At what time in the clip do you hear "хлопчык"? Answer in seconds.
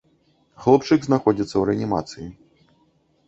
0.63-1.01